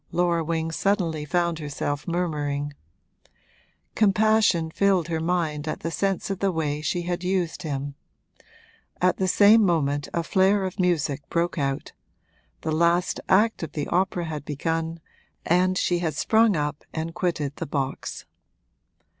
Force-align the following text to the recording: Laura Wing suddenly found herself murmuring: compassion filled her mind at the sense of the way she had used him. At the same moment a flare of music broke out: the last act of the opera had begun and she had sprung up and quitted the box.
Laura 0.11 0.43
Wing 0.43 0.71
suddenly 0.71 1.25
found 1.25 1.59
herself 1.59 2.07
murmuring: 2.07 2.73
compassion 3.93 4.71
filled 4.71 5.09
her 5.09 5.19
mind 5.19 5.67
at 5.67 5.81
the 5.81 5.91
sense 5.91 6.31
of 6.31 6.39
the 6.39 6.51
way 6.51 6.81
she 6.81 7.03
had 7.03 7.23
used 7.23 7.61
him. 7.61 7.93
At 8.99 9.17
the 9.17 9.27
same 9.27 9.63
moment 9.63 10.09
a 10.11 10.23
flare 10.23 10.63
of 10.65 10.79
music 10.79 11.21
broke 11.29 11.59
out: 11.59 11.91
the 12.61 12.71
last 12.71 13.19
act 13.29 13.61
of 13.61 13.73
the 13.73 13.85
opera 13.89 14.25
had 14.25 14.43
begun 14.43 14.99
and 15.45 15.77
she 15.77 15.99
had 15.99 16.15
sprung 16.15 16.55
up 16.55 16.83
and 16.91 17.13
quitted 17.13 17.57
the 17.57 17.67
box. 17.67 18.25